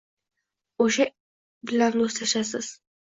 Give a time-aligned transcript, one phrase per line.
[0.85, 1.07] O`sha
[1.73, 2.73] bilan do`stlashasiz